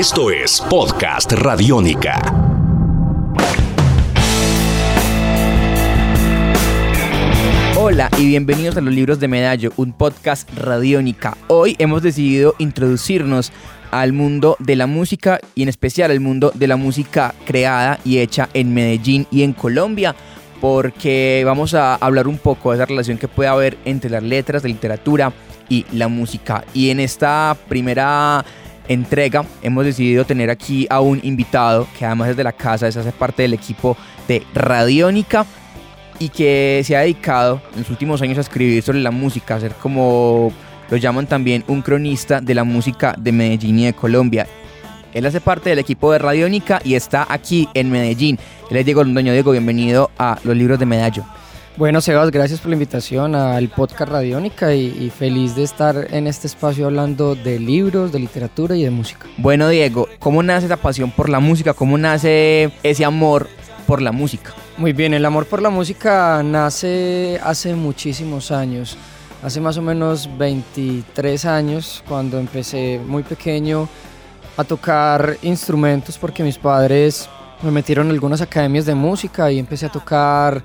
[0.00, 2.22] Esto es Podcast Radiónica.
[7.76, 11.36] Hola y bienvenidos a los libros de Medallo, un podcast radiónica.
[11.48, 13.52] Hoy hemos decidido introducirnos
[13.90, 18.20] al mundo de la música y en especial al mundo de la música creada y
[18.20, 20.16] hecha en Medellín y en Colombia
[20.62, 24.62] porque vamos a hablar un poco de esa relación que puede haber entre las letras,
[24.62, 25.30] la literatura
[25.68, 26.64] y la música.
[26.74, 28.44] Y en esta primera
[28.90, 32.96] entrega hemos decidido tener aquí a un invitado que además es de la casa, es
[32.96, 35.46] hace parte del equipo de Radiónica
[36.18, 39.60] y que se ha dedicado en los últimos años a escribir sobre la música, a
[39.60, 40.52] ser como
[40.90, 44.48] lo llaman también un cronista de la música de Medellín y de Colombia.
[45.14, 48.40] Él hace parte del equipo de Radiónica y está aquí en Medellín.
[48.70, 49.32] Él es Diego Londoño.
[49.32, 51.24] Diego, bienvenido a los libros de Medallo.
[51.76, 56.48] Bueno, Sebas, gracias por la invitación al podcast Radiónica y, feliz de estar en este
[56.48, 59.28] espacio hablando de libros, de literatura y de música.
[59.38, 61.72] Bueno, Diego, ¿cómo nace esa pasión por la música?
[61.72, 63.48] ¿Cómo nace ese amor
[63.86, 64.52] por la música?
[64.78, 68.96] Muy bien, el amor por la música nace hace muchísimos años.
[69.42, 73.88] Hace más o menos 23 años, cuando empecé muy pequeño
[74.56, 77.28] a tocar instrumentos, porque mis padres
[77.62, 80.62] me metieron en algunas academias de música y empecé a tocar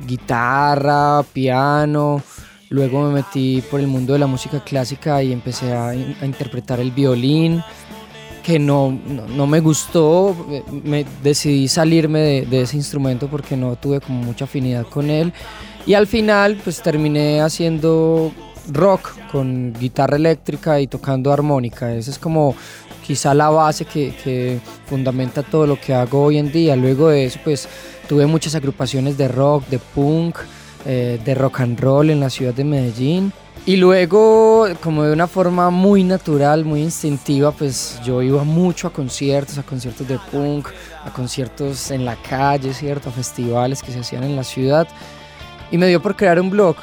[0.00, 2.22] guitarra, piano.
[2.68, 6.90] Luego me metí por el mundo de la música clásica y empecé a, interpretar el
[6.90, 7.62] violín,
[8.42, 8.98] que no,
[9.36, 10.34] no, me gustó.
[10.84, 15.32] Me decidí salirme de, de, ese instrumento porque no tuve como mucha afinidad con él.
[15.86, 18.32] Y al final pues terminé haciendo
[18.72, 21.92] rock con guitarra eléctrica y tocando armónica.
[21.92, 22.54] Esa es como
[23.06, 26.76] quizá la base que, fundamenta todo lo que hago hoy en día.
[26.76, 27.68] Luego de eso, pues
[28.08, 30.38] tuve muchas agrupaciones de rock, de punk,
[30.84, 33.32] eh, de rock and roll en la ciudad de Medellín.
[33.64, 38.92] Y luego, como de una forma muy natural, muy instintiva, pues yo iba mucho a
[38.92, 40.68] conciertos, a conciertos de punk,
[41.04, 43.08] a conciertos en la calle, ¿cierto?
[43.08, 44.86] A festivales que se hacían en la ciudad.
[45.72, 46.76] Y me dio por crear un blog.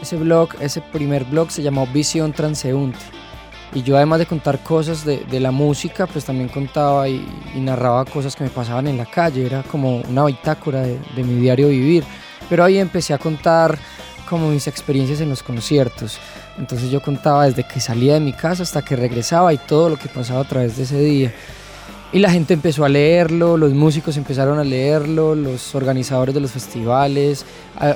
[0.00, 2.98] Ese blog, ese primer blog se llamó Visión Transeúnte
[3.74, 7.26] y yo además de contar cosas de, de la música, pues también contaba y,
[7.56, 11.40] narraba cosas que me pasaban en la calle, era como una bitácora de, de, mi
[11.40, 12.04] diario vivir.
[12.48, 13.76] Pero ahí empecé a contar
[14.28, 16.18] como mis experiencias en los conciertos.
[16.58, 19.96] Entonces yo contaba desde que salía de mi casa hasta que regresaba y todo lo
[19.96, 21.34] que pasaba a través de ese día.
[22.12, 26.52] Y la gente empezó a leerlo, los músicos empezaron a leerlo, los organizadores de los
[26.52, 27.44] festivales,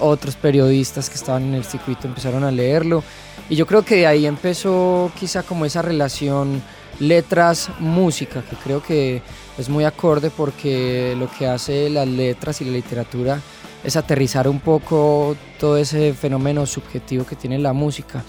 [0.00, 3.04] otros periodistas que estaban en el circuito empezaron a leerlo.
[3.48, 6.62] Y yo creo que de ahí empezó quizá como esa relación
[7.00, 9.22] letras-música, que creo que
[9.56, 13.40] es muy acorde porque lo que hace las letras y la literatura
[13.84, 18.24] es aterrizar un poco todo ese fenómeno subjetivo que tiene la música.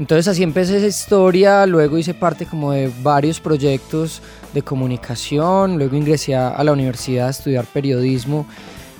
[0.00, 4.20] Entonces así empecé esa historia, luego hice parte como de varios proyectos
[4.52, 8.46] de comunicación, luego ingresé a la universidad a estudiar periodismo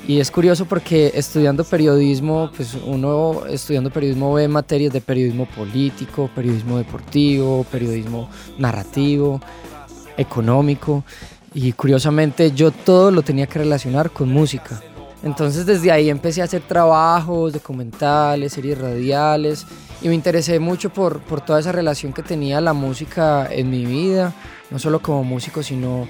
[0.06, 6.30] y es curioso porque estudiando periodismo, pues uno estudiando periodismo ve materias de periodismo político,
[6.34, 8.28] periodismo deportivo, periodismo
[8.58, 9.40] narrativo,
[10.16, 11.04] económico.
[11.52, 14.80] Y curiosamente yo todo lo tenía que relacionar con música.
[15.22, 19.66] Entonces desde ahí empecé a hacer trabajos, documentales, series radiales
[20.00, 23.84] y me interesé mucho por, por toda esa relación que tenía la música en mi
[23.84, 24.32] vida,
[24.70, 26.08] no solo como músico, sino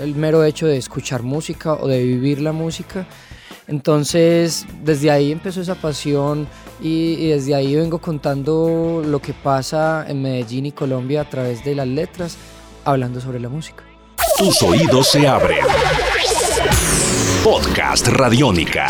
[0.00, 3.06] el mero hecho de escuchar música o de vivir la música.
[3.66, 6.46] Entonces, desde ahí empezó esa pasión
[6.80, 11.74] y, desde ahí vengo contando lo que pasa en Medellín y Colombia a través de
[11.74, 12.36] las letras,
[12.84, 13.82] hablando sobre la música.
[14.36, 15.64] Tus oídos se abren.
[17.44, 18.86] Podcast Radiónica.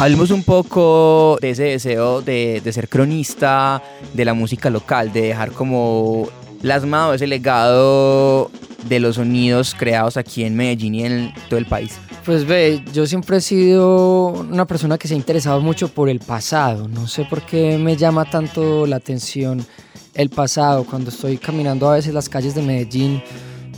[0.00, 3.80] Hablemos un poco de ese deseo de, de ser cronista
[4.12, 6.28] de la música local, de dejar como
[6.60, 8.50] plasmado ese legado
[8.88, 12.00] de los sonidos creados aquí en Medellín y en todo el país?
[12.24, 16.18] Pues ve, yo siempre he sido una persona que se ha interesado mucho por el
[16.18, 16.88] pasado.
[16.88, 19.64] No sé por qué me llama tanto la atención
[20.14, 20.84] el pasado.
[20.84, 23.22] Cuando estoy caminando a veces las calles de Medellín,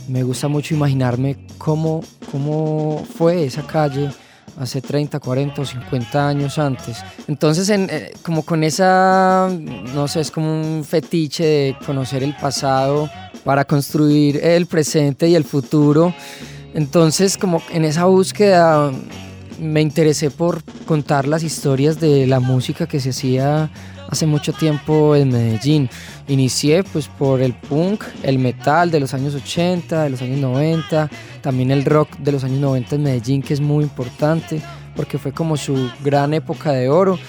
[0.07, 2.01] me gusta mucho imaginarme cómo,
[2.31, 4.09] cómo fue esa calle
[4.59, 6.97] hace 30, 40 o 50 años antes.
[7.27, 9.49] Entonces, en, eh, como con esa,
[9.93, 13.09] no sé, es como un fetiche de conocer el pasado
[13.43, 16.13] para construir el presente y el futuro.
[16.73, 18.91] Entonces, como en esa búsqueda
[19.59, 23.69] me interesé por contar las historias de la música que se hacía
[24.13, 25.89] hace mucho tiempo en Medellín.
[26.27, 31.09] Inicié pues por el punk, el metal de los años 80, de los años 90,
[31.41, 34.61] también el rock de los años 90 en Medellín que es muy importante
[34.95, 37.19] porque fue como su gran época de oro.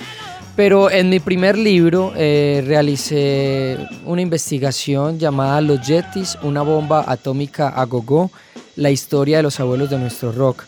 [0.57, 7.71] Pero en mi primer libro eh, realicé una investigación llamada Los Yetis, una bomba atómica
[7.71, 8.31] a gogo,
[8.77, 10.65] la historia de los abuelos de nuestro rock.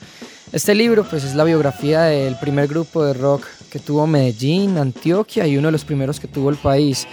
[0.50, 3.44] Este libro pues es la biografía del primer grupo de rock
[3.76, 7.06] que tuvo Medellín, Antioquia y uno de los primeros que tuvo el país.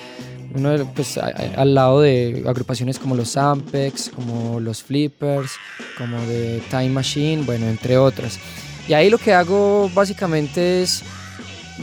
[0.55, 5.51] Uno pues, al lado de agrupaciones como los Ampex, como los Flippers,
[5.97, 8.39] como de Time Machine, bueno, entre otras.
[8.87, 11.03] Y ahí lo que hago básicamente es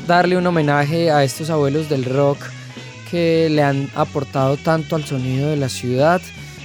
[0.07, 2.39] darle un homenaje a estos abuelos del rock
[3.11, 6.23] que le han aportado tanto al sonido de la ciudad,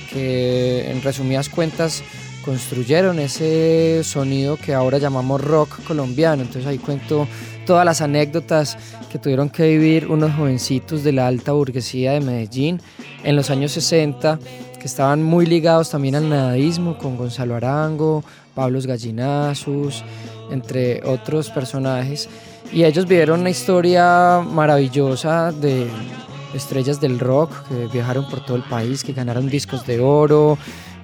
[0.09, 2.01] que en resumidas cuentas
[2.45, 6.43] construyeron ese sonido que ahora llamamos rock colombiano.
[6.43, 7.27] Entonces ahí cuento
[7.65, 8.77] todas las anécdotas
[9.11, 12.79] que tuvieron que vivir unos jovencitos de la alta burguesía de Medellín
[13.23, 14.39] en los años 60,
[14.79, 18.23] que estaban muy ligados también al nadaísmo con Gonzalo Arango,
[18.53, 20.03] Pablos Gallinazos,
[20.51, 22.29] entre otros personajes.
[22.71, 25.87] Y ellos vivieron una historia maravillosa de
[26.53, 30.57] estrellas del rock que viajaron por todo el país, que ganaron discos de oro,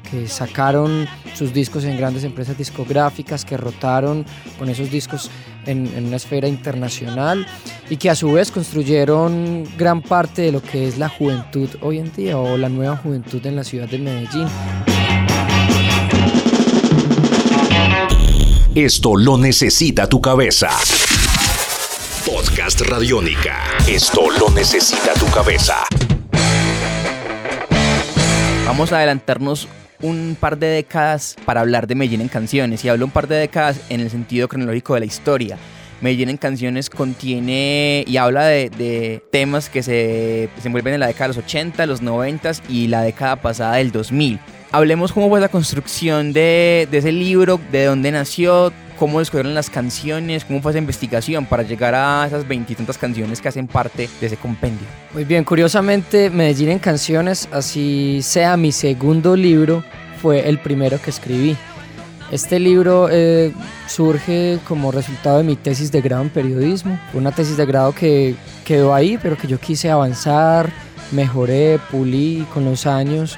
[0.09, 4.25] que sacaron sus discos en grandes empresas discográficas, que rotaron
[4.59, 5.29] con esos discos
[5.65, 7.45] en, una esfera internacional
[7.89, 11.99] y que a su vez construyeron gran parte de lo que es la juventud hoy
[11.99, 14.47] en día o la nueva juventud en la ciudad de Medellín.
[18.73, 20.69] Esto lo necesita tu cabeza.
[22.25, 23.63] Podcast Radiónica.
[23.87, 25.83] Esto lo necesita tu cabeza.
[28.65, 29.67] Vamos a adelantarnos
[30.01, 32.83] un par de décadas para hablar de Medellín en canciones.
[32.83, 35.57] Y hablo un par de décadas en el sentido cronológico de la historia.
[36.01, 41.25] Medellín en canciones contiene y habla de, temas que se, se envuelven en la década
[41.29, 44.39] de los 80, los 90 y la década pasada del 2000.
[44.71, 49.71] Hablemos cómo fue la construcción de, de ese libro, de dónde nació, cómo descubrieron las
[49.71, 54.27] canciones, cómo fue esa investigación para llegar a esas veintitantas canciones que hacen parte de
[54.27, 54.85] ese compendio.
[55.11, 59.83] Muy bien, curiosamente Medellín en canciones, así sea mi segundo libro,
[60.21, 61.57] fue el primero que escribí.
[62.29, 63.51] Este libro eh,
[63.87, 68.35] surge como resultado de mi tesis de grado en periodismo, una tesis de grado que
[68.65, 70.71] quedó ahí, pero que yo quise avanzar,
[71.11, 73.35] mejoré, pulí con los años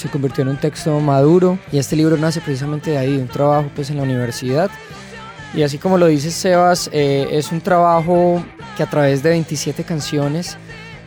[0.00, 3.28] se convirtió en un texto maduro y este libro nace precisamente de ahí, de un
[3.28, 4.70] trabajo pues en la universidad
[5.54, 8.44] y así como lo dice Sebas, eh, es un trabajo
[8.76, 10.56] que a través de 27 canciones,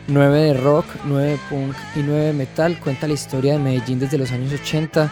[0.06, 3.98] 9 de rock, 9 de punk y 9 de metal, cuenta la historia de Medellín
[3.98, 5.10] desde los años 80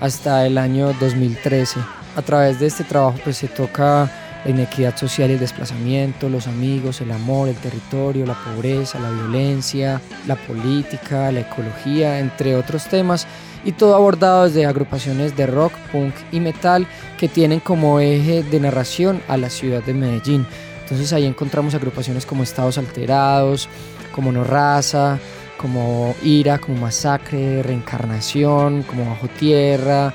[0.00, 1.80] hasta el año 2013.
[2.16, 4.10] A través de este trabajo pues se toca
[4.46, 9.10] la inequidad social y el desplazamiento, los amigos, el amor, el territorio, la pobreza, la
[9.10, 13.26] violencia, la política, la ecología, entre otros temas
[13.64, 16.86] y todo abordado desde agrupaciones de rock, punk y metal
[17.18, 20.46] que tienen como eje de narración a la ciudad de Medellín.
[20.82, 23.68] Entonces ahí encontramos agrupaciones como Estados Alterados,
[24.12, 25.18] como No Raza,
[25.56, 30.14] como Ira, como Masacre, Reencarnación, como Bajo Tierra,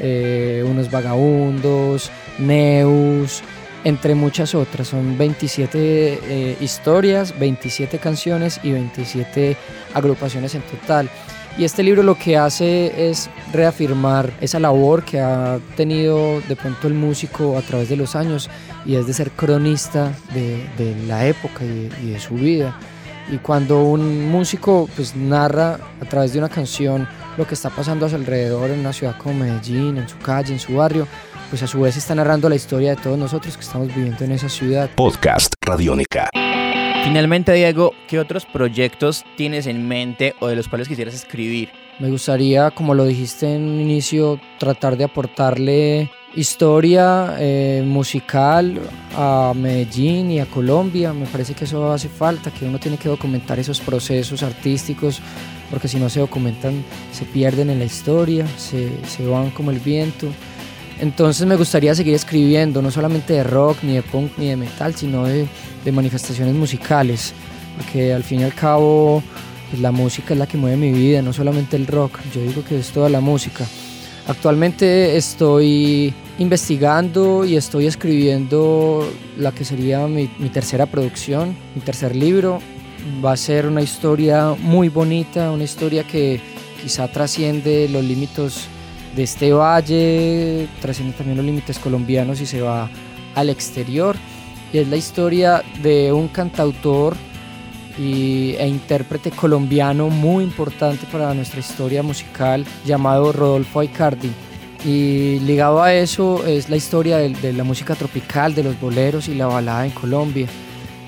[0.00, 3.44] eh, Unos Vagabundos, Neus,
[3.84, 4.88] entre muchas otras.
[4.88, 9.56] Son 27 eh, historias, 27 canciones y 27
[9.94, 11.10] agrupaciones en total.
[11.58, 16.86] Y este libro lo que hace es reafirmar esa labor que ha tenido de pronto
[16.86, 18.48] el músico a través de los años
[18.86, 22.78] y es de ser cronista de, la época y de, su vida.
[23.28, 28.06] Y cuando un músico pues narra a través de una canción lo que está pasando
[28.06, 31.08] a su alrededor en una ciudad como Medellín, en su calle, en su barrio,
[31.50, 34.32] pues a su vez está narrando la historia de todos nosotros que estamos viviendo en
[34.32, 34.90] esa ciudad.
[34.94, 36.28] Podcast Radiónica.
[37.04, 41.70] Finalmente, Diego, ¿qué otros proyectos tienes en mente o de los cuales quisieras escribir?
[42.00, 48.78] Me gustaría, como lo dijiste en un inicio, tratar de aportarle historia eh, musical
[49.16, 51.12] a Medellín y a Colombia.
[51.12, 55.20] Me parece que eso hace falta, que uno tiene que documentar esos procesos artísticos,
[55.70, 59.78] porque si no se documentan, se pierden en la historia, se, se van como el
[59.78, 60.28] viento.
[61.00, 64.94] Entonces me gustaría seguir escribiendo, no solamente de rock, ni de punk, ni de metal,
[64.94, 65.46] sino de,
[65.92, 67.32] manifestaciones musicales,
[67.74, 69.22] porque al fin y al cabo
[69.70, 72.62] pues, la música es la que mueve mi vida, no solamente el rock, yo digo
[72.62, 73.64] que es toda la música.
[74.26, 82.14] Actualmente estoy investigando y estoy escribiendo la que sería mi, mi tercera producción, mi tercer
[82.14, 82.60] libro.
[83.24, 86.38] Va a ser una historia muy bonita, una historia que
[86.82, 88.68] quizá trasciende los límites
[89.18, 92.88] de este valle, trasciende también los límites colombianos y se va
[93.34, 94.14] al exterior.
[94.72, 97.16] Y es la historia de un cantautor
[97.98, 104.30] y, e intérprete colombiano muy importante para nuestra historia musical llamado Rodolfo Aicardi.
[104.84, 109.26] Y ligado a eso es la historia de, de la música tropical, de los boleros
[109.26, 110.46] y la balada en Colombia.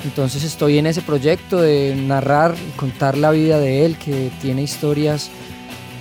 [0.03, 5.31] Entonces estoy en ese proyecto de narrar contar la vida de él, que tiene historias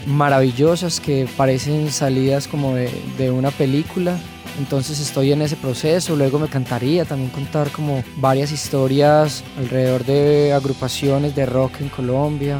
[0.05, 4.17] maravillosas que parecen salidas como de, de una película.
[4.57, 10.51] Entonces estoy en ese proceso, luego me encantaría también contar como varias historias alrededor de
[10.51, 12.59] agrupaciones de rock en Colombia,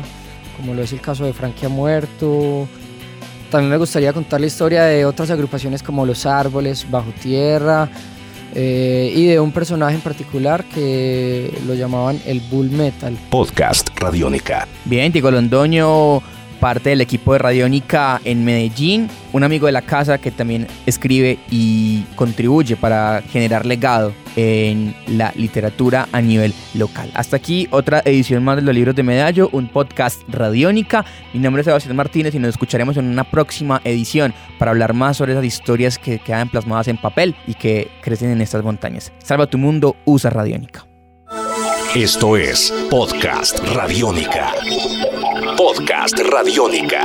[0.56, 2.68] como lo es el caso de Frankie ha muerto.
[3.52, 7.90] También me gustaría contar la historia de otras agrupaciones como Los Árboles, Bajo Tierra,
[8.56, 13.18] eh, y de un personaje en particular que lo llamaban el Bull Metal.
[13.30, 14.68] Podcast Radiónica.
[14.86, 16.22] Bien, Diego Londoño,
[16.60, 21.40] parte del equipo de Radiónica en Medellín, un amigo de la casa que también escribe
[21.50, 27.10] y contribuye para generar legado en la literatura a nivel local.
[27.14, 31.06] Hasta aquí otra edición más de los libros de Medallo, un podcast Radiónica.
[31.34, 35.18] Mi nombre es Sebastián Martínez y nos escucharemos en una próxima edición para hablar más
[35.18, 39.12] sobre esas historias que quedan plasmadas en papel y que crecen en estas montañas.
[39.24, 40.86] Salva tu mundo, usa Radiónica.
[41.96, 44.54] Esto es Podcast Radiónica.
[45.60, 47.04] Podcast Radiónica.